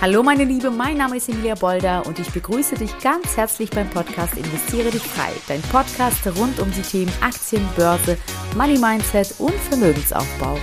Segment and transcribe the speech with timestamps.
[0.00, 3.90] Hallo meine Liebe, mein Name ist Emilia Bolder und ich begrüße dich ganz herzlich beim
[3.90, 8.16] Podcast Investiere dich frei, dein Podcast rund um die Themen Aktien, Börse,
[8.56, 10.56] Money Mindset und Vermögensaufbau.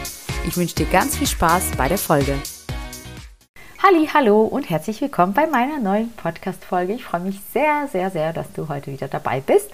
[0.47, 2.33] Ich wünsche dir ganz viel Spaß bei der Folge.
[3.83, 6.93] Halli, hallo und herzlich willkommen bei meiner neuen Podcast-Folge.
[6.93, 9.69] Ich freue mich sehr, sehr, sehr, dass du heute wieder dabei bist.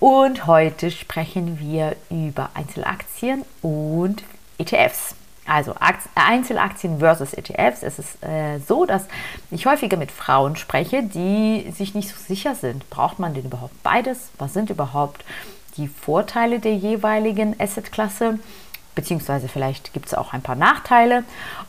[0.00, 4.24] Und heute sprechen wir über Einzelaktien und
[4.56, 5.14] ETFs.
[5.46, 5.74] Also
[6.14, 7.82] Einzelaktien versus ETFs.
[7.82, 9.06] Es ist äh, so, dass
[9.50, 12.88] ich häufiger mit Frauen spreche, die sich nicht so sicher sind.
[12.88, 14.30] Braucht man denn überhaupt beides?
[14.38, 15.22] Was sind überhaupt
[15.76, 18.38] die Vorteile der jeweiligen Assetklasse?
[18.94, 21.24] Beziehungsweise vielleicht gibt es auch ein paar Nachteile.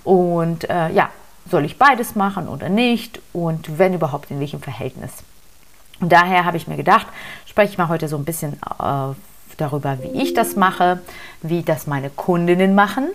[0.05, 1.09] Und äh, ja,
[1.49, 3.19] soll ich beides machen oder nicht?
[3.33, 5.11] Und wenn überhaupt, in welchem Verhältnis?
[5.99, 7.07] Und daher habe ich mir gedacht,
[7.45, 9.13] spreche ich mal heute so ein bisschen äh,
[9.57, 11.01] darüber, wie ich das mache,
[11.41, 13.09] wie das meine Kundinnen machen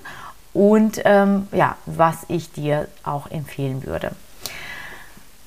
[0.52, 4.12] und ähm, ja, was ich dir auch empfehlen würde.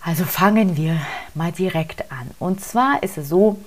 [0.02, 0.98] Also fangen wir
[1.34, 2.30] mal direkt an.
[2.40, 3.58] Und zwar ist es so,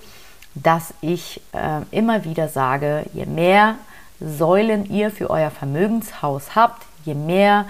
[0.54, 3.76] dass ich äh, immer wieder sage, je mehr
[4.20, 7.66] Säulen ihr für euer Vermögenshaus habt, je mehr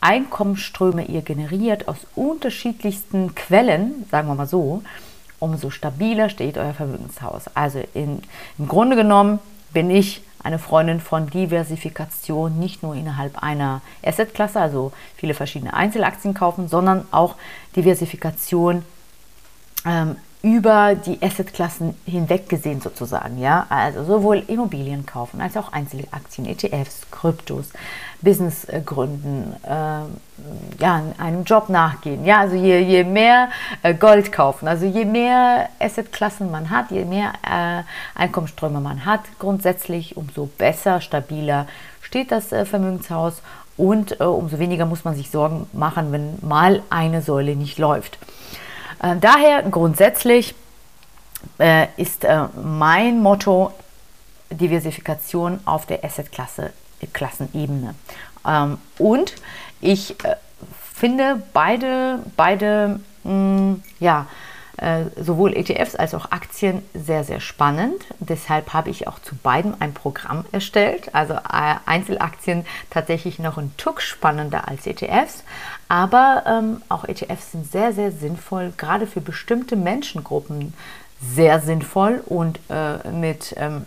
[0.00, 4.82] Einkommensströme ihr generiert aus unterschiedlichsten Quellen, sagen wir mal so,
[5.40, 7.44] umso stabiler steht euer Vermögenshaus.
[7.54, 8.22] Also in,
[8.58, 9.40] im Grunde genommen
[9.72, 16.34] bin ich eine Freundin von Diversifikation, nicht nur innerhalb einer Assetklasse, also viele verschiedene Einzelaktien
[16.34, 17.36] kaufen, sondern auch
[17.76, 18.84] Diversifikation
[19.84, 26.46] ähm, über die Assetklassen hinweg gesehen sozusagen, ja, also sowohl Immobilien kaufen als auch Einzelaktien,
[26.46, 27.70] ETFs, Kryptos,
[28.22, 33.50] Business gründen, äh, ja, einem Job nachgehen, ja, also je, je mehr
[33.82, 37.82] äh, Gold kaufen, also je mehr Assetklassen man hat, je mehr äh,
[38.18, 41.66] Einkommensströme man hat, grundsätzlich umso besser, stabiler
[42.00, 43.42] steht das äh, Vermögenshaus
[43.76, 48.18] und äh, umso weniger muss man sich Sorgen machen, wenn mal eine Säule nicht läuft.
[49.02, 50.54] Äh, daher grundsätzlich
[51.58, 53.72] äh, ist äh, mein Motto
[54.50, 57.94] Diversifikation auf der Asset-Klassenebene.
[58.46, 59.34] Ähm, und
[59.80, 60.16] ich
[60.92, 64.26] finde beide, beide mh, mm, ja,
[64.76, 68.02] äh, sowohl ETFs als auch Aktien sehr, sehr spannend.
[68.18, 71.14] Deshalb habe ich auch zu beiden ein Programm erstellt.
[71.14, 75.44] Also äh, Einzelaktien tatsächlich noch ein Tuck spannender als ETFs.
[75.90, 80.72] Aber ähm, auch ETFs sind sehr, sehr sinnvoll, gerade für bestimmte Menschengruppen
[81.20, 83.84] sehr sinnvoll und äh, mit ähm,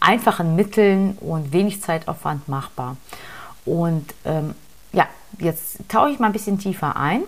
[0.00, 2.96] einfachen Mitteln und wenig Zeitaufwand machbar.
[3.64, 4.56] Und ähm,
[4.92, 5.06] ja,
[5.38, 7.22] jetzt tauche ich mal ein bisschen tiefer ein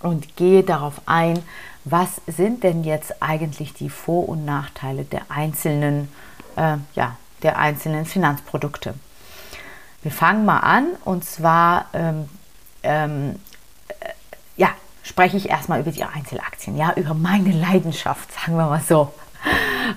[0.00, 1.38] und gehe darauf ein,
[1.84, 6.08] was sind denn jetzt eigentlich die Vor- und Nachteile der einzelnen,
[6.56, 8.94] äh, ja, der einzelnen Finanzprodukte.
[10.00, 12.30] Wir fangen mal an und zwar ähm,
[12.86, 13.36] ähm,
[13.88, 14.08] äh,
[14.56, 14.68] ja,
[15.02, 19.12] spreche ich erstmal über die Einzelaktien, ja, über meine Leidenschaft, sagen wir mal so.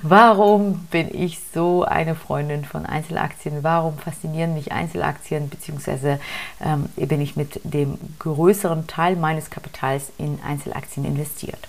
[0.04, 3.64] Warum bin ich so eine Freundin von Einzelaktien?
[3.64, 5.50] Warum faszinieren mich Einzelaktien?
[5.50, 6.20] Beziehungsweise
[6.62, 11.68] ähm, bin ich mit dem größeren Teil meines Kapitals in Einzelaktien investiert?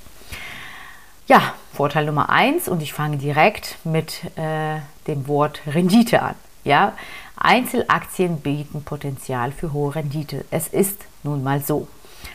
[1.27, 6.35] Ja, Vorteil Nummer eins und ich fange direkt mit äh, dem Wort Rendite an.
[6.65, 6.93] Ja,
[7.41, 10.45] Einzelaktien bieten Potenzial für hohe Rendite.
[10.51, 11.89] Es ist nun mal so.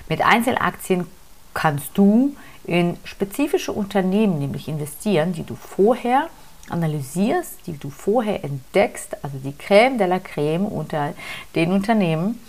[0.10, 1.08] Mit Einzelaktien
[1.54, 2.36] kannst du
[2.66, 6.30] in spezifische Unternehmen nämlich investieren, die du vorher
[6.70, 11.14] analysierst, die du vorher entdeckst, also die Crème de la Crème unter
[11.54, 12.42] den Unternehmen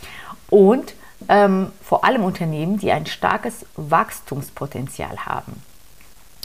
[0.48, 0.94] und
[1.28, 5.62] ähm, vor allem Unternehmen, die ein starkes Wachstumspotenzial haben.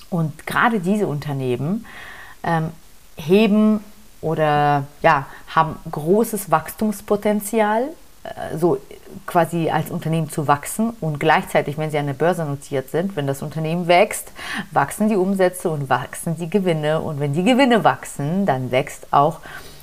[0.10, 1.86] Und gerade diese Unternehmen
[2.44, 2.72] ähm,
[3.16, 3.82] heben
[4.22, 7.90] oder ja, haben großes Wachstumspotenzial,
[8.24, 8.78] äh, so
[9.26, 13.28] quasi als Unternehmen zu wachsen und gleichzeitig, wenn sie an der Börse notiert sind, wenn
[13.28, 14.32] das Unternehmen wächst,
[14.72, 19.40] wachsen die Umsätze und wachsen die Gewinne und wenn die Gewinne wachsen, dann wächst auch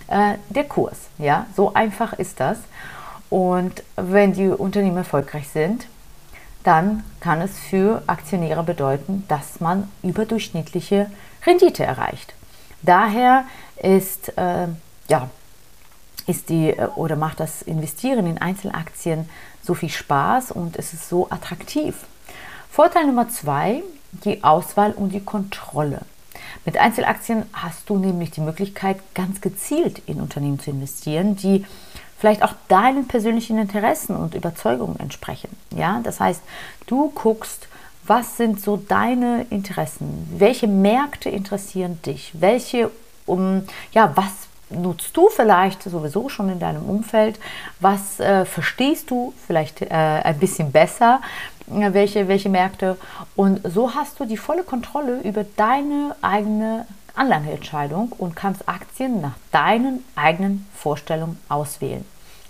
[0.08, 0.96] äh, der Kurs.
[1.18, 2.58] Ja, so einfach ist das.
[3.30, 5.86] Und wenn die Unternehmen erfolgreich sind,
[6.64, 11.10] dann kann es für Aktionäre bedeuten, dass man überdurchschnittliche
[11.46, 12.34] Rendite erreicht.
[12.82, 13.44] Daher
[13.82, 14.68] ist, äh,
[15.08, 15.30] ja,
[16.26, 19.28] ist die äh, oder macht das Investieren in Einzelaktien
[19.62, 22.06] so viel Spaß und es ist so attraktiv.
[22.70, 23.82] Vorteil Nummer zwei,
[24.24, 26.00] die Auswahl und die Kontrolle.
[26.64, 31.64] Mit Einzelaktien hast du nämlich die Möglichkeit, ganz gezielt in Unternehmen zu investieren, die
[32.18, 35.48] vielleicht auch deinen persönlichen Interessen und Überzeugungen entsprechen.
[35.76, 36.42] Ja, das heißt,
[36.86, 37.67] du guckst,
[38.08, 40.28] was sind so deine Interessen?
[40.36, 42.32] Welche Märkte interessieren dich?
[42.34, 42.90] Welche
[43.26, 47.38] um ja, was nutzt du vielleicht sowieso schon in deinem Umfeld?
[47.80, 51.20] Was äh, verstehst du vielleicht äh, ein bisschen besser?
[51.70, 52.96] Äh, welche, welche Märkte?
[53.36, 59.34] Und so hast du die volle Kontrolle über deine eigene Anlageentscheidung und kannst Aktien nach
[59.50, 62.04] deinen eigenen Vorstellungen auswählen.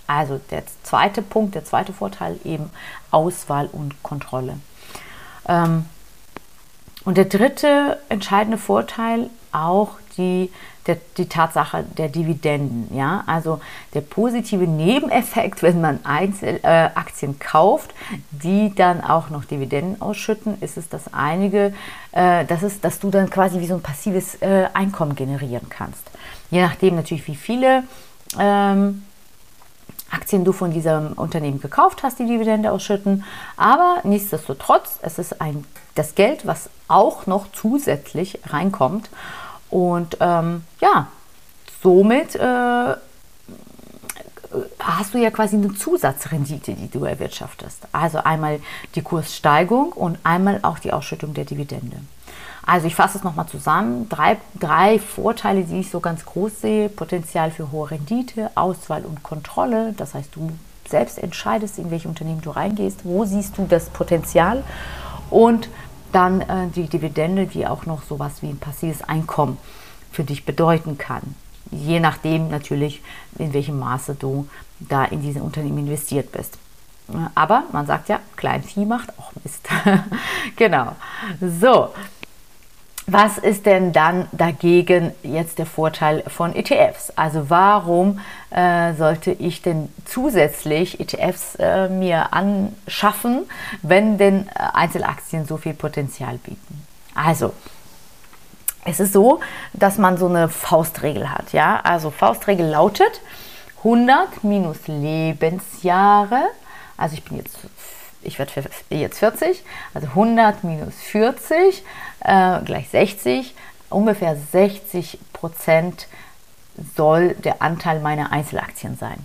[0.06, 2.70] Also der zweite Punkt, der zweite Vorteil eben
[3.10, 4.58] Auswahl und Kontrolle.
[5.48, 5.86] Ähm,
[7.04, 10.50] und der dritte entscheidende Vorteil auch die,
[10.86, 12.94] der, die Tatsache der Dividenden.
[12.94, 13.24] Ja?
[13.26, 13.60] Also
[13.94, 17.94] der positive Nebeneffekt, wenn man Einzel, äh, Aktien kauft,
[18.30, 21.72] die dann auch noch Dividenden ausschütten, ist es, dass einige,
[22.12, 26.10] äh, das ist, dass du dann quasi wie so ein passives äh, Einkommen generieren kannst.
[26.50, 27.84] Je nachdem natürlich, wie viele
[28.38, 29.04] ähm,
[30.10, 33.24] Aktien du von diesem Unternehmen gekauft hast, die Dividende ausschütten.
[33.56, 35.64] Aber nichtsdestotrotz, es ist ein,
[35.94, 39.10] das Geld, was auch noch zusätzlich reinkommt.
[39.70, 41.08] Und ähm, ja,
[41.82, 42.94] somit äh,
[44.78, 47.86] hast du ja quasi eine Zusatzrendite, die du erwirtschaftest.
[47.92, 48.60] Also einmal
[48.94, 51.98] die Kurssteigung und einmal auch die Ausschüttung der Dividende.
[52.68, 54.10] Also ich fasse es nochmal zusammen.
[54.10, 56.90] Drei, drei Vorteile, die ich so ganz groß sehe.
[56.90, 59.94] Potenzial für hohe Rendite, Auswahl und Kontrolle.
[59.96, 60.50] Das heißt, du
[60.86, 63.06] selbst entscheidest, in welche Unternehmen du reingehst.
[63.06, 64.64] Wo siehst du das Potenzial?
[65.30, 65.70] Und
[66.12, 69.56] dann äh, die Dividende, die auch noch sowas wie ein passives Einkommen
[70.12, 71.22] für dich bedeuten kann.
[71.70, 73.00] Je nachdem natürlich,
[73.38, 74.46] in welchem Maße du
[74.78, 76.58] da in diese Unternehmen investiert bist.
[77.34, 79.66] Aber man sagt ja, Kleinvieh macht auch Mist.
[80.56, 80.96] genau.
[81.40, 81.94] So,
[83.10, 87.10] was ist denn dann dagegen jetzt der Vorteil von ETFs?
[87.16, 88.20] Also warum
[88.50, 93.48] äh, sollte ich denn zusätzlich ETFs äh, mir anschaffen,
[93.80, 96.86] wenn denn äh, Einzelaktien so viel Potenzial bieten?
[97.14, 97.54] Also
[98.84, 99.40] es ist so,
[99.72, 101.54] dass man so eine Faustregel hat.
[101.54, 103.22] Ja, also Faustregel lautet
[103.78, 106.42] 100 minus Lebensjahre.
[106.98, 107.58] Also ich bin jetzt
[108.22, 108.52] ich werde
[108.90, 109.62] jetzt 40,
[109.94, 111.82] also 100 minus 40
[112.20, 113.54] äh, gleich 60,
[113.90, 116.08] ungefähr 60 Prozent
[116.96, 119.24] soll der Anteil meiner Einzelaktien sein.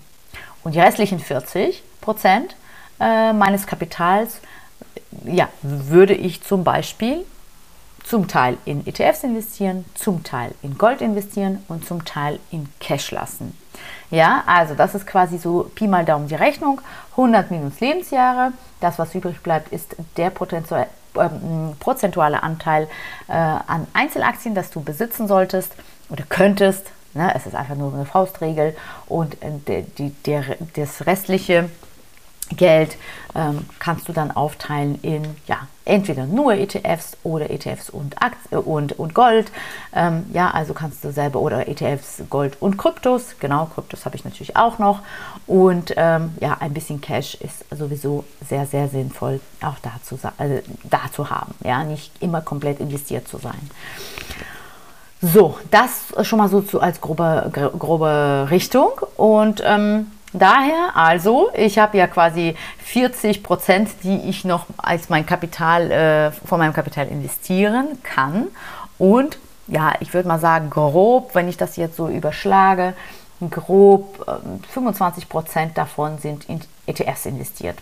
[0.63, 2.55] Und die restlichen 40 Prozent
[2.99, 4.39] äh, meines Kapitals
[5.25, 7.25] ja, würde ich zum Beispiel
[8.03, 13.11] zum Teil in ETFs investieren, zum Teil in Gold investieren und zum Teil in Cash
[13.11, 13.57] lassen.
[14.11, 16.81] Ja, also das ist quasi so Pi mal Daumen die Rechnung.
[17.11, 18.51] 100 minus Lebensjahre.
[18.79, 20.31] Das, was übrig bleibt, ist der
[21.15, 22.87] ähm, prozentuale Anteil
[23.27, 25.73] äh, an Einzelaktien, das du besitzen solltest
[26.09, 26.91] oder könntest.
[27.13, 27.31] Ne?
[27.35, 28.75] Es ist einfach nur eine Faustregel.
[29.07, 30.43] Und äh, die, der,
[30.75, 31.69] das restliche
[32.49, 32.97] Geld
[33.35, 38.55] ähm, kannst du dann aufteilen in ja, entweder nur ETFs oder ETFs und, Aktien, äh,
[38.57, 39.51] und, und Gold.
[39.93, 43.35] Ähm, ja, also kannst du selber oder ETFs, Gold und Kryptos.
[43.39, 44.99] Genau, Kryptos habe ich natürlich auch noch.
[45.47, 51.01] Und ähm, ja, ein bisschen Cash ist sowieso sehr, sehr sinnvoll, auch dazu, äh, da
[51.29, 51.55] haben.
[51.63, 53.69] Ja, nicht immer komplett investiert zu sein.
[55.21, 57.49] So, das schon mal so zu, als grobe,
[57.79, 58.91] grobe Richtung.
[59.15, 65.25] Und ähm, Daher also, ich habe ja quasi 40 Prozent, die ich noch als mein
[65.25, 68.47] Kapital, äh, von meinem Kapital investieren kann.
[68.97, 69.37] Und
[69.67, 72.93] ja, ich würde mal sagen, grob, wenn ich das jetzt so überschlage,
[73.49, 77.77] grob äh, 25 Prozent davon sind in ETFs investiert.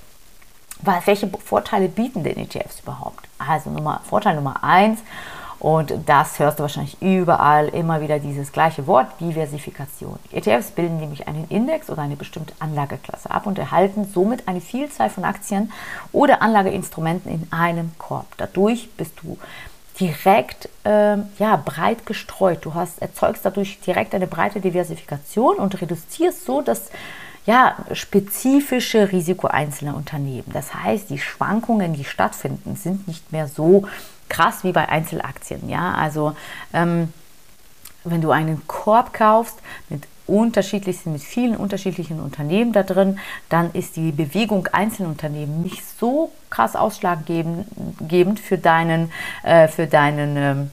[0.82, 3.28] Weil, welche Vorteile bieten denn ETFs überhaupt?
[3.38, 5.00] Also Nummer, Vorteil Nummer eins,
[5.62, 10.18] und das hörst du wahrscheinlich überall immer wieder dieses gleiche Wort, Diversifikation.
[10.32, 15.12] ETFs bilden nämlich einen Index oder eine bestimmte Anlageklasse ab und erhalten somit eine Vielzahl
[15.12, 15.72] von Aktien
[16.12, 18.26] oder Anlageinstrumenten in einem Korb.
[18.38, 19.38] Dadurch bist du
[20.00, 22.66] direkt äh, ja, breit gestreut.
[22.66, 26.90] Du hast, erzeugst dadurch direkt eine breite Diversifikation und reduzierst so das
[27.46, 30.50] ja, spezifische Risiko einzelner Unternehmen.
[30.54, 33.84] Das heißt, die Schwankungen, die stattfinden, sind nicht mehr so
[34.32, 35.70] krass wie bei Einzelaktien.
[35.70, 36.36] Ja, also
[36.74, 37.14] ähm,
[38.04, 39.60] wenn du einen Korb kaufst
[39.90, 43.20] mit unterschiedlichsten, mit vielen unterschiedlichen Unternehmen da drin,
[43.50, 49.12] dann ist die Bewegung einzelner Unternehmen nicht so krass ausschlaggebend für deinen,
[49.44, 50.72] äh, für deinen ähm,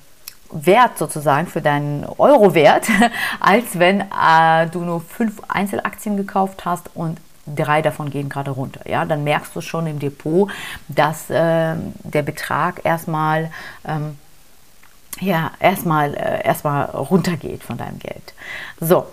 [0.50, 2.86] Wert sozusagen, für deinen Euro-Wert,
[3.40, 7.18] als wenn äh, du nur fünf Einzelaktien gekauft hast und
[7.54, 8.88] drei davon gehen gerade runter.
[8.88, 10.50] Ja, dann merkst du schon im Depot,
[10.88, 11.74] dass äh,
[12.04, 13.50] der Betrag erstmal
[13.86, 14.18] ähm,
[15.20, 18.34] ja, erstmal äh, erstmal runtergeht von deinem Geld.
[18.80, 19.06] So,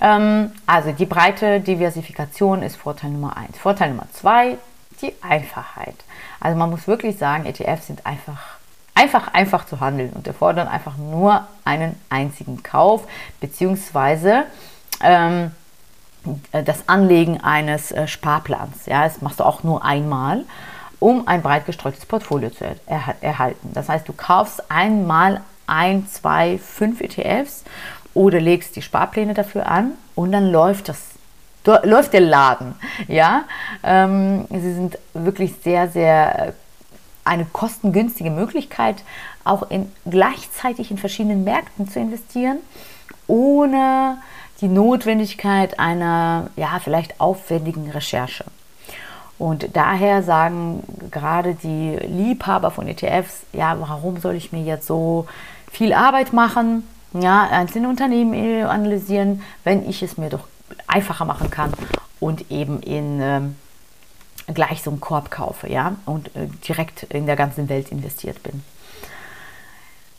[0.00, 3.58] ähm, also die breite Diversifikation ist Vorteil Nummer eins.
[3.58, 4.58] Vorteil Nummer zwei,
[5.00, 5.94] die Einfachheit.
[6.40, 8.40] Also man muss wirklich sagen, ETFs sind einfach
[8.94, 13.06] einfach einfach zu handeln und erfordern einfach nur einen einzigen Kauf
[13.40, 14.44] beziehungsweise
[15.02, 15.52] ähm,
[16.52, 18.86] das Anlegen eines äh, Sparplans.
[18.86, 20.44] Ja, das machst du auch nur einmal,
[20.98, 23.70] um ein breit gestreutes Portfolio zu er erhalten.
[23.74, 27.64] Das heißt, du kaufst einmal ein, zwei, fünf ETFs
[28.14, 31.12] oder legst die Sparpläne dafür an und dann läuft das
[31.84, 32.74] läuft der Laden.
[33.06, 33.44] Ja,
[33.84, 36.52] ähm, sie sind wirklich sehr, sehr äh,
[37.24, 38.96] eine kostengünstige Möglichkeit,
[39.44, 42.58] auch in, gleichzeitig in verschiedenen Märkten zu investieren,
[43.28, 44.18] ohne
[44.62, 48.44] die Notwendigkeit einer ja, vielleicht aufwendigen Recherche.
[49.38, 55.26] Und daher sagen gerade die Liebhaber von ETFs, ja, warum soll ich mir jetzt so
[55.70, 60.46] viel Arbeit machen, ja, einzelne Unternehmen analysieren, wenn ich es mir doch
[60.86, 61.72] einfacher machen kann
[62.20, 63.56] und eben in ähm,
[64.54, 68.62] gleich so einen Korb kaufe, ja, und äh, direkt in der ganzen Welt investiert bin.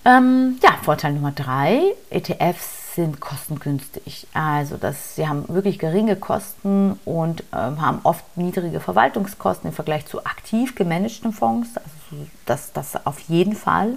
[0.05, 4.27] Ähm, ja, Vorteil Nummer drei, ETFs sind kostengünstig.
[4.33, 10.05] Also das, sie haben wirklich geringe Kosten und ähm, haben oft niedrige Verwaltungskosten im Vergleich
[10.05, 11.69] zu aktiv gemanagten Fonds.
[11.77, 13.95] Also das, das auf jeden Fall.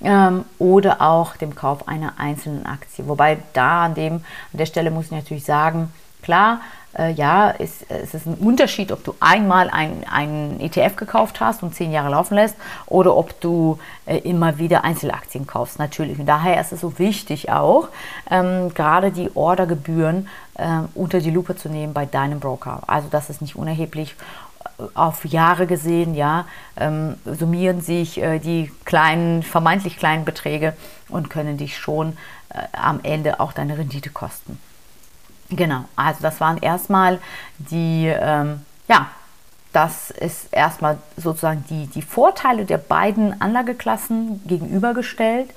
[0.00, 3.08] Ähm, oder auch dem Kauf einer einzelnen Aktie.
[3.08, 4.22] Wobei da an, dem, an
[4.58, 5.92] der Stelle muss ich natürlich sagen,
[6.22, 6.60] klar,
[6.96, 11.74] äh, ja, es, es ist ein Unterschied, ob du einmal einen ETF gekauft hast und
[11.74, 16.18] zehn Jahre laufen lässt oder ob du äh, immer wieder Einzelaktien kaufst, natürlich.
[16.18, 17.88] Und daher ist es so wichtig auch,
[18.30, 22.80] ähm, gerade die Ordergebühren äh, unter die Lupe zu nehmen bei deinem Broker.
[22.86, 24.16] Also das ist nicht unerheblich
[24.78, 26.46] äh, auf Jahre gesehen, ja,
[26.78, 30.74] ähm, summieren sich äh, die kleinen, vermeintlich kleinen Beträge
[31.08, 32.16] und können dich schon
[32.48, 34.58] äh, am Ende auch deine Rendite kosten.
[35.50, 37.18] Genau, also das waren erstmal
[37.58, 39.08] die, ähm, ja,
[39.72, 45.50] das ist erstmal sozusagen die, die Vorteile der beiden Anlageklassen gegenübergestellt.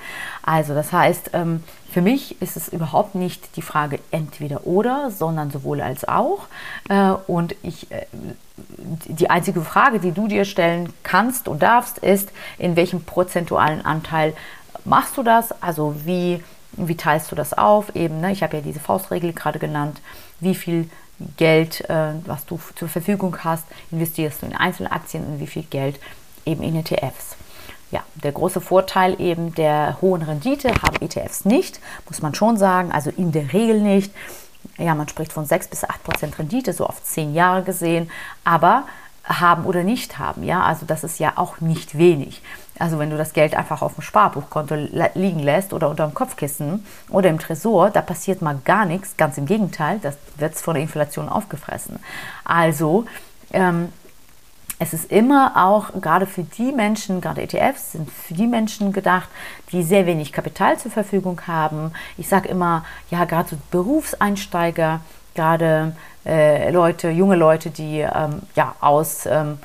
[0.43, 5.49] Also das heißt, ähm, für mich ist es überhaupt nicht die Frage entweder oder, sondern
[5.49, 6.47] sowohl als auch.
[6.89, 8.05] Äh, und ich, äh,
[9.07, 14.33] die einzige Frage, die du dir stellen kannst und darfst, ist, in welchem prozentualen Anteil
[14.85, 15.51] machst du das?
[15.61, 17.95] Also wie wie teilst du das auf?
[17.95, 18.31] Eben, ne?
[18.31, 20.01] ich habe ja diese Faustregel gerade genannt.
[20.39, 20.89] Wie viel
[21.37, 25.99] Geld, äh, was du zur Verfügung hast, investierst du in Einzelaktien und wie viel Geld
[26.45, 27.35] eben in ETFs.
[27.91, 32.91] Ja, der große Vorteil eben der hohen Rendite haben ETFs nicht, muss man schon sagen,
[32.91, 34.13] also in der Regel nicht.
[34.77, 38.09] Ja, man spricht von 6 bis 8 Prozent Rendite, so auf 10 Jahre gesehen,
[38.45, 38.85] aber
[39.25, 40.43] haben oder nicht haben.
[40.43, 42.41] Ja, also das ist ja auch nicht wenig.
[42.79, 44.75] Also wenn du das Geld einfach auf dem Sparbuchkonto
[45.13, 49.17] liegen lässt oder unter dem Kopfkissen oder im Tresor, da passiert mal gar nichts.
[49.17, 51.99] Ganz im Gegenteil, das wird von der Inflation aufgefressen.
[52.43, 53.05] Also
[53.53, 53.89] ähm,
[54.79, 59.29] es ist immer auch gerade für die Menschen, gerade ETFs sind für die Menschen gedacht,
[59.71, 61.91] die sehr wenig Kapital zur Verfügung haben.
[62.17, 65.01] Ich sage immer, ja, gerade so Berufseinsteiger,
[65.35, 69.59] gerade äh, Leute, junge Leute, die ähm, ja aus ähm,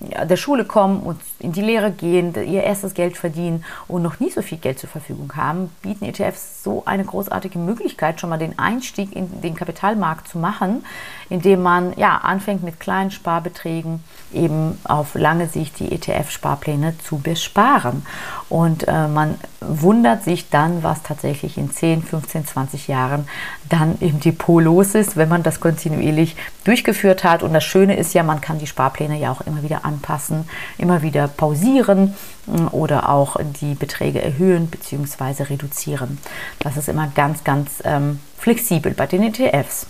[0.00, 4.30] der Schule kommen und in die Lehre gehen, ihr erstes Geld verdienen und noch nie
[4.30, 8.58] so viel Geld zur Verfügung haben, bieten ETFs so eine großartige Möglichkeit, schon mal den
[8.58, 10.84] Einstieg in den Kapitalmarkt zu machen,
[11.30, 18.04] indem man ja anfängt mit kleinen Sparbeträgen eben auf lange Sicht die ETF-Sparpläne zu besparen.
[18.48, 23.28] Und äh, man wundert sich dann, was tatsächlich in 10, 15, 20 Jahren
[23.68, 27.42] dann im Depot los ist, wenn man das kontinuierlich durchgeführt hat.
[27.42, 31.02] Und das Schöne ist ja, man kann die Sparpläne ja auch immer wieder anpassen, immer
[31.02, 32.14] wieder pausieren
[32.46, 35.44] mm, oder auch die Beträge erhöhen bzw.
[35.44, 36.18] reduzieren.
[36.60, 39.86] Das ist immer ganz, ganz ähm, flexibel bei den ETFs.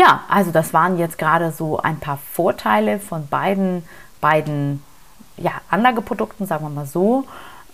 [0.00, 3.84] Ja, also das waren jetzt gerade so ein paar Vorteile von beiden,
[4.22, 4.82] beiden
[5.36, 7.26] ja, Anlageprodukten, sagen wir mal so.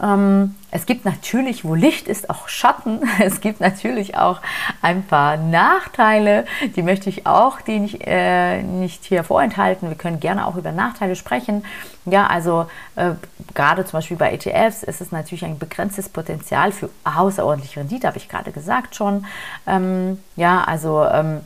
[0.02, 3.00] Ähm, es gibt natürlich, wo Licht ist, auch Schatten.
[3.20, 4.40] Es gibt natürlich auch
[4.82, 9.88] ein paar Nachteile, die möchte ich auch die nicht, äh, nicht hier vorenthalten.
[9.88, 11.64] Wir können gerne auch über Nachteile sprechen.
[12.06, 12.66] Ja, also
[12.96, 13.12] äh,
[13.54, 18.18] gerade zum Beispiel bei ETFs ist es natürlich ein begrenztes Potenzial für außerordentliche Rendite, habe
[18.18, 19.26] ich gerade gesagt schon.
[19.68, 21.42] Ähm, ja, also ähm,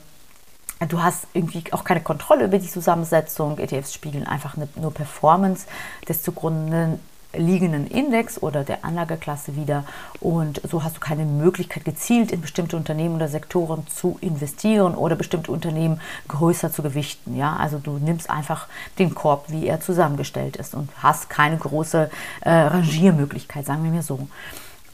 [0.88, 3.58] Du hast irgendwie auch keine Kontrolle über die Zusammensetzung.
[3.58, 5.66] ETFs spiegeln einfach nur Performance
[6.08, 6.98] des zugrunde
[7.32, 9.84] liegenden Index oder der Anlageklasse wieder.
[10.20, 15.16] Und so hast du keine Möglichkeit, gezielt in bestimmte Unternehmen oder Sektoren zu investieren oder
[15.16, 17.36] bestimmte Unternehmen größer zu gewichten.
[17.36, 18.66] Ja, also du nimmst einfach
[18.98, 22.10] den Korb, wie er zusammengestellt ist und hast keine große
[22.40, 24.28] äh, Rangiermöglichkeit, sagen wir mir so.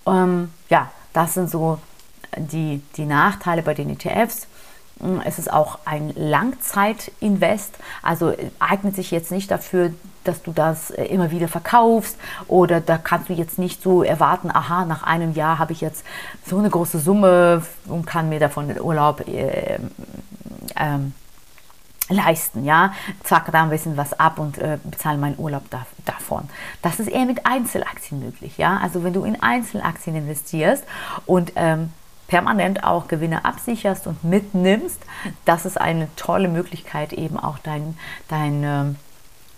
[0.07, 1.79] Ähm, ja, das sind so
[2.37, 4.47] die, die Nachteile bei den ETFs.
[5.25, 9.93] Es ist auch ein Langzeitinvest, also eignet sich jetzt nicht dafür,
[10.25, 12.17] dass du das äh, immer wieder verkaufst
[12.49, 16.05] oder da kannst du jetzt nicht so erwarten, aha, nach einem Jahr habe ich jetzt
[16.47, 19.79] so eine große Summe und kann mir davon den Urlaub äh,
[20.77, 21.13] ähm,
[22.09, 22.93] leisten, ja,
[23.25, 26.49] zack, da ein bisschen was ab und äh, bezahle meinen Urlaub da, davon.
[26.83, 30.85] Das ist eher mit Einzelaktien möglich, ja, also wenn du in Einzelaktien investierst
[31.27, 31.93] und ähm,
[32.27, 35.01] permanent auch Gewinne absicherst und mitnimmst,
[35.45, 37.97] das ist eine tolle Möglichkeit, eben auch dein,
[38.29, 38.97] dein, ähm,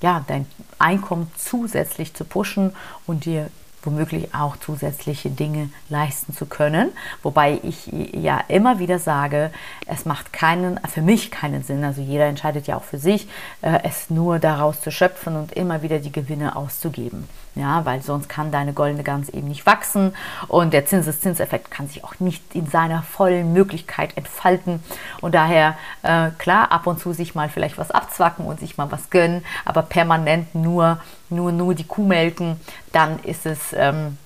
[0.01, 0.47] ja, dein
[0.79, 2.75] Einkommen zusätzlich zu pushen
[3.07, 3.51] und dir
[3.83, 6.91] womöglich auch zusätzliche Dinge leisten zu können.
[7.23, 9.51] Wobei ich ja immer wieder sage,
[9.87, 13.29] es macht keinen, für mich keinen Sinn, also jeder entscheidet ja auch für sich,
[13.63, 18.29] äh, es nur daraus zu schöpfen und immer wieder die Gewinne auszugeben ja, weil sonst
[18.29, 20.15] kann deine goldene Gans eben nicht wachsen
[20.47, 24.81] und der Zinseszinseffekt kann sich auch nicht in seiner vollen Möglichkeit entfalten.
[25.21, 28.91] Und daher äh, klar ab und zu sich mal vielleicht was abzwacken und sich mal
[28.91, 30.99] was gönnen, aber permanent nur
[31.31, 32.59] nur nur die Kuh melken,
[32.93, 34.17] dann ist es ähm,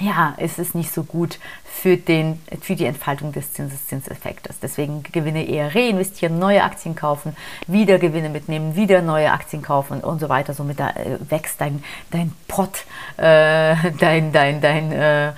[0.00, 4.60] ja, ist es nicht so gut für, den, für die Entfaltung des Zinseszinseffektes.
[4.60, 7.36] Deswegen Gewinne eher reinvestieren, neue Aktien kaufen,
[7.66, 10.54] wieder Gewinne mitnehmen, wieder neue Aktien kaufen und so weiter.
[10.54, 12.84] Somit da, äh, wächst dein, dein Pott,
[13.16, 15.32] äh, dein, dein, dein, äh,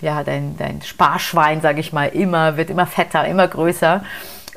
[0.00, 4.04] ja, dein, dein Sparschwein, sage ich mal, immer, wird immer fetter, immer größer.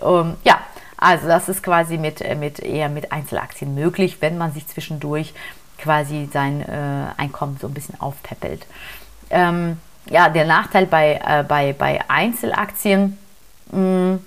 [0.01, 0.59] Um, ja,
[1.01, 5.33] also das ist quasi mit, äh, mit eher mit Einzelaktien möglich, wenn man sich zwischendurch
[5.79, 8.65] quasi sein äh, Einkommen so ein bisschen aufpeppelt.
[9.29, 9.77] Ähm,
[10.09, 13.17] ja, der Nachteil bei, äh, bei, bei Einzelaktien,
[13.71, 14.19] mh, hm,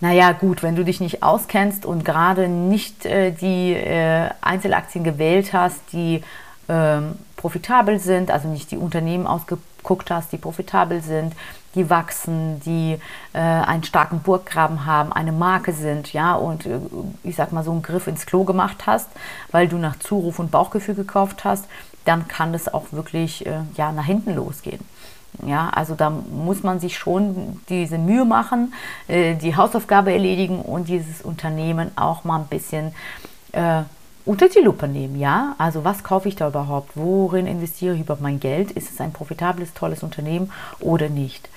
[0.00, 5.54] naja gut, wenn du dich nicht auskennst und gerade nicht äh, die äh, Einzelaktien gewählt
[5.54, 6.22] hast, die
[6.68, 11.34] ähm, profitabel sind, also nicht die Unternehmen ausgeguckt hast, die profitabel sind,
[11.74, 12.98] die wachsen, die
[13.32, 16.78] äh, einen starken Burggraben haben, eine Marke sind, ja, und äh,
[17.22, 19.08] ich sag mal so einen Griff ins Klo gemacht hast,
[19.50, 21.66] weil du nach Zuruf und Bauchgefühl gekauft hast,
[22.04, 24.80] dann kann das auch wirklich äh, ja, nach hinten losgehen.
[25.44, 28.72] Ja, also da muss man sich schon diese Mühe machen,
[29.08, 32.94] äh, die Hausaufgabe erledigen und dieses Unternehmen auch mal ein bisschen
[33.50, 33.82] äh,
[34.24, 35.54] unter die Lupe nehmen, ja?
[35.58, 36.92] Also was kaufe ich da überhaupt?
[36.94, 38.70] Worin investiere ich überhaupt mein Geld?
[38.70, 41.48] Ist es ein profitables, tolles Unternehmen oder nicht?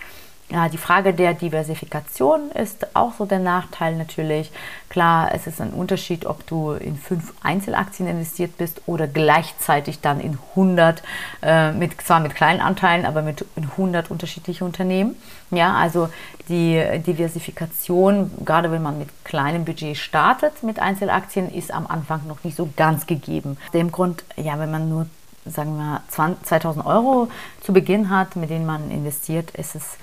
[0.49, 4.49] Ja, die Frage der Diversifikation ist auch so der Nachteil natürlich.
[4.87, 10.21] Klar, es ist ein Unterschied, ob du in fünf Einzelaktien investiert bist oder gleichzeitig dann
[10.21, 11.03] in 100,
[11.41, 15.17] äh, mit, zwar mit kleinen Anteilen, aber mit 100 unterschiedliche Unternehmen.
[15.51, 16.07] Ja, also
[16.47, 22.45] die Diversifikation, gerade wenn man mit kleinem Budget startet mit Einzelaktien, ist am Anfang noch
[22.45, 23.57] nicht so ganz gegeben.
[23.65, 25.07] Aus dem Grund, ja, wenn man nur
[25.45, 27.29] sagen wir 2000 Euro
[27.61, 29.97] zu Beginn hat, mit denen man investiert, ist es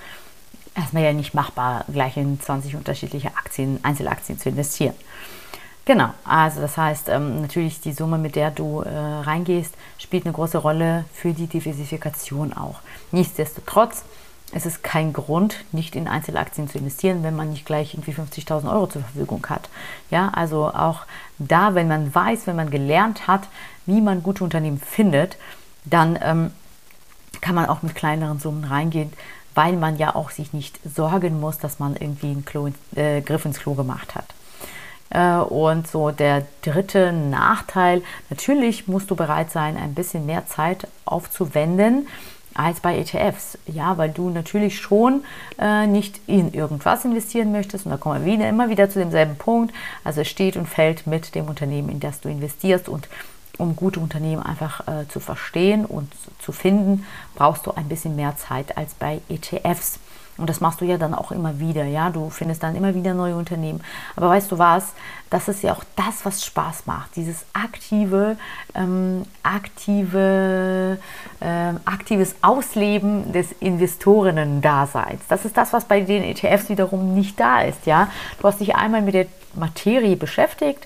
[0.75, 4.95] erstmal ja nicht machbar, gleich in 20 unterschiedliche Aktien, Einzelaktien zu investieren.
[5.85, 10.33] Genau, also das heißt, ähm, natürlich die Summe, mit der du äh, reingehst, spielt eine
[10.33, 12.79] große Rolle für die Diversifikation auch.
[13.11, 14.03] Nichtsdestotrotz
[14.51, 18.71] ist es kein Grund, nicht in Einzelaktien zu investieren, wenn man nicht gleich irgendwie 50.000
[18.71, 19.69] Euro zur Verfügung hat.
[20.09, 21.01] Ja, also auch
[21.37, 23.47] da, wenn man weiß, wenn man gelernt hat,
[23.85, 25.37] wie man gute Unternehmen findet,
[25.83, 26.51] dann ähm,
[27.41, 29.13] kann man auch mit kleineren Summen reingehen,
[29.55, 33.45] weil man ja auch sich nicht sorgen muss, dass man irgendwie einen Klo, äh, Griff
[33.45, 34.25] ins Klo gemacht hat.
[35.09, 40.87] Äh, und so der dritte Nachteil, natürlich musst du bereit sein, ein bisschen mehr Zeit
[41.05, 42.07] aufzuwenden
[42.53, 43.57] als bei ETFs.
[43.67, 45.23] Ja, weil du natürlich schon
[45.59, 47.85] äh, nicht in irgendwas investieren möchtest.
[47.85, 49.73] Und da kommen wir wieder, immer wieder zu demselben Punkt.
[50.03, 52.89] Also es steht und fällt mit dem Unternehmen, in das du investierst.
[52.89, 53.07] Und
[53.57, 58.35] um gute Unternehmen einfach äh, zu verstehen und zu finden, brauchst du ein bisschen mehr
[58.37, 59.99] Zeit als bei ETFs.
[60.37, 62.09] Und das machst du ja dann auch immer wieder, ja.
[62.09, 63.81] Du findest dann immer wieder neue Unternehmen.
[64.17, 64.93] Aber weißt du was?
[65.29, 67.15] Das ist ja auch das, was Spaß macht.
[67.15, 68.35] Dieses aktive,
[68.73, 70.97] ähm, aktive,
[71.39, 75.21] ähm, aktives Ausleben des Investorinnen-Daseins.
[75.29, 78.09] Das ist das, was bei den ETFs wiederum nicht da ist, ja.
[78.41, 80.85] Du hast dich einmal mit der Materie beschäftigt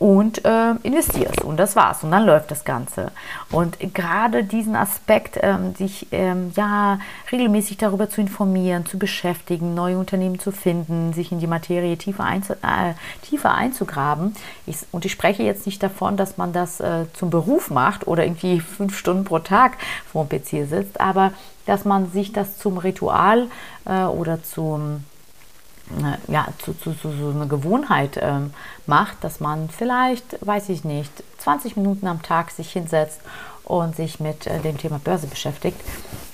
[0.00, 1.42] und äh, investierst.
[1.42, 2.02] Und das war's.
[2.02, 3.12] Und dann läuft das Ganze.
[3.52, 6.98] Und gerade diesen Aspekt, ähm, sich ähm, ja
[7.30, 12.24] regelmäßig darüber zu informieren, zu beschäftigen, neue Unternehmen zu finden, sich in die Materie tiefer,
[12.24, 14.34] einzu äh, tiefer einzugraben.
[14.66, 18.24] Ich, und ich spreche jetzt nicht davon, dass man das äh, zum Beruf macht oder
[18.24, 19.76] irgendwie fünf Stunden pro Tag
[20.10, 21.32] vor dem PC sitzt, aber
[21.66, 23.48] dass man sich das zum Ritual
[23.84, 25.04] äh, oder zum
[26.28, 28.52] ja, zu, zu, zu so einer Gewohnheit ähm,
[28.86, 33.20] macht, dass man vielleicht, weiß ich nicht, 20 Minuten am Tag sich hinsetzt
[33.64, 35.80] und sich mit äh, dem Thema Börse beschäftigt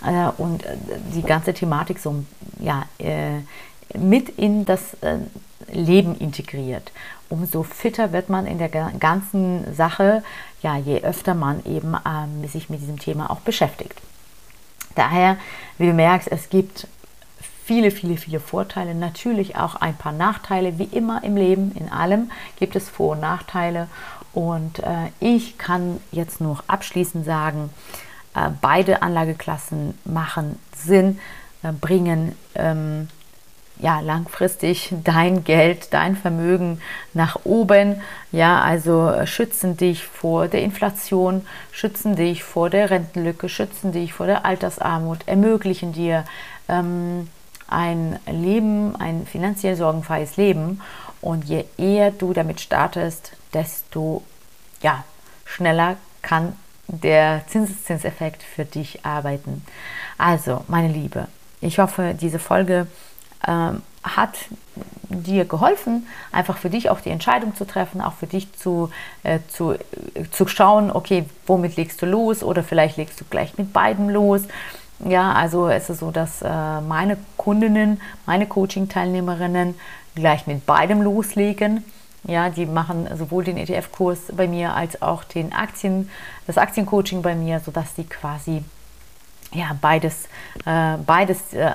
[0.04, 0.76] äh, und äh,
[1.14, 2.24] die ganze Thematik so
[2.58, 3.40] ja, äh,
[3.96, 5.18] mit in das äh,
[5.72, 6.92] Leben integriert.
[7.28, 10.22] Umso fitter wird man in der ganzen Sache,
[10.62, 14.00] ja, je öfter man eben ähm, sich mit diesem Thema auch beschäftigt.
[14.94, 15.36] Daher,
[15.76, 16.86] wie du merkst, es gibt
[17.66, 22.30] viele, viele, viele Vorteile, natürlich auch ein paar Nachteile, wie immer im Leben, in allem
[22.60, 23.88] gibt es Vor- und Nachteile.
[24.32, 27.70] Und äh, ich kann jetzt nur abschließend sagen,
[28.36, 31.18] äh, beide Anlageklassen machen Sinn,
[31.64, 33.08] äh, bringen ähm,
[33.80, 36.80] ja, langfristig dein Geld, dein Vermögen
[37.14, 38.00] nach oben.
[38.30, 44.12] Ja, also äh, schützen dich vor der Inflation, schützen dich vor der Rentenlücke, schützen dich
[44.12, 46.24] vor der Altersarmut, ermöglichen dir
[46.68, 47.28] ähm,
[47.68, 50.80] ein Leben, ein finanziell sorgenfreies Leben.
[51.20, 54.22] Und je eher du damit startest, desto
[54.82, 55.04] ja,
[55.44, 56.52] schneller kann
[56.88, 59.64] der Zinseszinseffekt für dich arbeiten.
[60.18, 61.28] Also, meine Liebe,
[61.60, 62.86] ich hoffe, diese Folge
[63.46, 64.36] ähm, hat
[65.08, 68.90] dir geholfen, einfach für dich auch die Entscheidung zu treffen, auch für dich zu,
[69.22, 69.78] äh, zu, äh,
[70.30, 74.42] zu schauen, okay, womit legst du los oder vielleicht legst du gleich mit beidem los.
[75.04, 79.74] Ja, also es ist so, dass äh, meine Kundinnen, meine Coaching-Teilnehmerinnen
[80.14, 81.84] gleich mit beidem loslegen.
[82.24, 86.10] Ja, die machen sowohl den ETF-Kurs bei mir als auch den Aktien,
[86.46, 88.64] das Aktiencoaching bei mir, sodass die quasi
[89.52, 90.24] ja, beides,
[90.64, 91.70] äh, beides äh,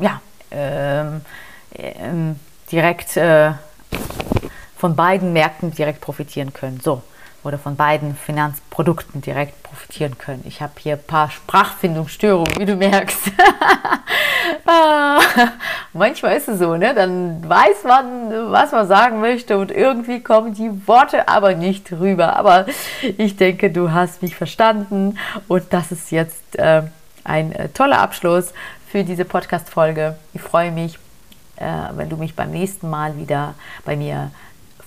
[0.00, 1.22] ja, ähm,
[1.74, 2.38] ähm,
[2.70, 3.52] direkt äh,
[4.76, 6.80] von beiden Märkten direkt profitieren können.
[6.80, 7.02] So,
[7.44, 10.42] oder von beiden Finanzprodukten direkt profitieren können.
[10.46, 13.32] Ich habe hier ein paar Sprachfindungsstörungen, wie du merkst.
[14.64, 15.20] Ah,
[15.92, 16.94] manchmal ist es so, ne?
[16.94, 22.36] Dann weiß man, was man sagen möchte und irgendwie kommen die Worte aber nicht rüber.
[22.36, 22.66] Aber
[23.16, 26.82] ich denke, du hast mich verstanden und das ist jetzt äh,
[27.24, 28.52] ein äh, toller Abschluss
[28.90, 30.16] für diese Podcast-Folge.
[30.34, 30.98] Ich freue mich,
[31.56, 34.30] äh, wenn du mich beim nächsten Mal wieder bei mir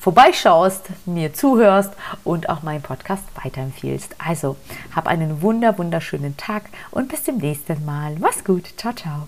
[0.02, 4.16] vorbeischaust, mir zuhörst und auch meinen Podcast weiterempfiehlst.
[4.18, 4.58] Also,
[4.96, 8.16] hab einen wunder, wunderschönen Tag und bis zum nächsten Mal.
[8.20, 8.66] Mach's gut.
[8.78, 9.28] Ciao, ciao.